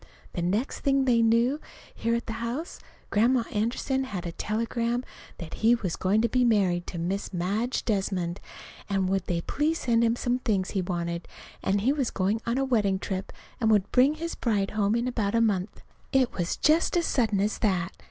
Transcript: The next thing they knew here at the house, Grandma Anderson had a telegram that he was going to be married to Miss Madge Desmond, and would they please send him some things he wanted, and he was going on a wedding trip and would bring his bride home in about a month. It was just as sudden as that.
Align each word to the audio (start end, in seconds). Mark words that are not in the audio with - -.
The 0.33 0.41
next 0.41 0.79
thing 0.79 1.05
they 1.05 1.21
knew 1.21 1.59
here 1.93 2.15
at 2.15 2.25
the 2.25 2.33
house, 2.41 2.79
Grandma 3.11 3.43
Anderson 3.51 4.05
had 4.05 4.25
a 4.25 4.31
telegram 4.31 5.03
that 5.37 5.53
he 5.61 5.75
was 5.75 5.95
going 5.95 6.23
to 6.23 6.27
be 6.27 6.43
married 6.43 6.87
to 6.87 6.97
Miss 6.97 7.31
Madge 7.31 7.85
Desmond, 7.85 8.39
and 8.89 9.07
would 9.09 9.25
they 9.27 9.41
please 9.41 9.77
send 9.77 10.03
him 10.03 10.15
some 10.15 10.39
things 10.39 10.71
he 10.71 10.81
wanted, 10.81 11.27
and 11.61 11.81
he 11.81 11.93
was 11.93 12.09
going 12.09 12.41
on 12.47 12.57
a 12.57 12.65
wedding 12.65 12.97
trip 12.97 13.31
and 13.59 13.69
would 13.69 13.91
bring 13.91 14.15
his 14.15 14.33
bride 14.33 14.71
home 14.71 14.95
in 14.95 15.07
about 15.07 15.35
a 15.35 15.39
month. 15.39 15.83
It 16.11 16.33
was 16.33 16.57
just 16.57 16.97
as 16.97 17.05
sudden 17.05 17.39
as 17.39 17.59
that. 17.59 17.91